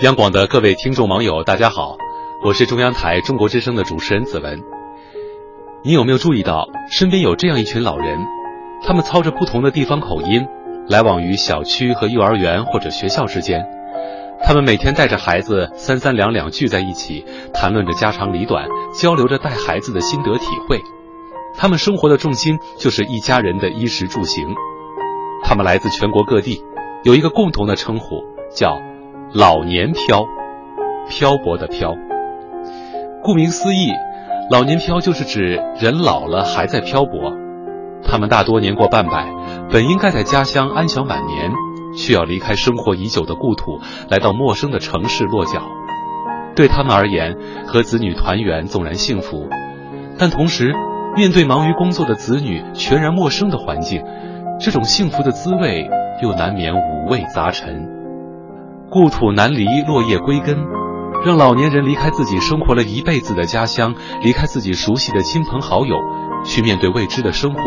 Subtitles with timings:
[0.00, 1.96] 央广的各位听众网友，大家好，
[2.44, 4.60] 我是中央台中国之声的主持人子文。
[5.84, 8.18] 你有没有注意到，身边有这样一群老人，
[8.82, 10.44] 他们操着不同的地方口音，
[10.88, 13.64] 来往于小区和幼儿园或者学校之间。
[14.42, 20.80] 他们每天带着孩子三三两两聚在一起，谈论着家长里短，交流着带孩子的心得体会。
[21.56, 24.44] 他们生活的重心就是一家人的衣食住行。
[25.44, 26.64] 他们来自全国各地，
[27.04, 28.76] 有一个共同的称呼，叫。
[29.36, 30.28] 老年漂，
[31.08, 31.96] 漂泊的漂。
[33.20, 33.90] 顾名思义，
[34.48, 37.32] 老年漂就是指人老了还在漂泊。
[38.04, 39.26] 他们大多年过半百，
[39.72, 41.50] 本应该在家乡安享晚年，
[41.98, 45.62] 却要离开生活已久的故土，来到陌生的城市落脚。
[46.54, 49.48] 对他们而言，和子女团圆纵然幸福，
[50.16, 50.72] 但同时
[51.16, 54.04] 面对忙于工作的子女，全然陌生的环境，
[54.60, 55.90] 这种幸福的滋味
[56.22, 58.03] 又难免五味杂陈。
[58.94, 60.56] 故土难离，落叶归根，
[61.26, 65.96] 让老年人离开自己生活了一辈子的家乡，离开自己熟悉的亲朋好友，
[66.44, 67.60] 去面对未知的生活，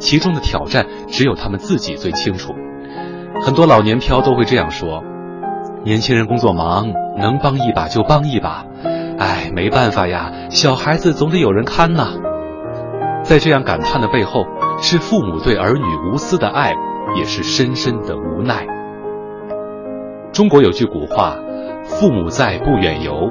[0.00, 2.56] 其中的挑战只有他们自己最清楚。
[3.40, 5.04] 很多老年漂都会这样说
[5.86, 8.64] ：“年轻人工作忙，能帮一把就帮一把，
[9.16, 12.14] 哎，没办法呀，小孩子总得有人看呐。”
[13.22, 14.44] 在这样感叹的背后，
[14.80, 16.74] 是父母对儿女无私的爱，
[17.14, 18.66] 也是深深的无奈。
[20.34, 21.36] 中国有句古话
[21.86, 23.30] ：“父母在，不远游。”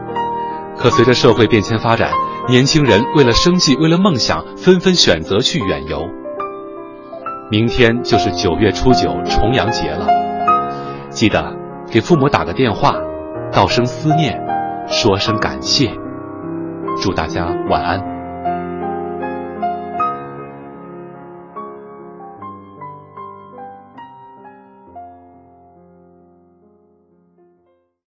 [0.80, 2.09] 可随着社会变迁发展，
[2.48, 6.08] 年轻人为了生计，为了梦想，纷纷选择去远游。
[7.52, 10.08] 明天就是九月初九重阳节了，
[11.09, 11.54] 记得
[11.92, 12.96] 给父母打个电话，
[13.52, 14.42] 道声思念，
[14.88, 15.92] 说声感谢。
[17.02, 18.12] 祝大家晚安。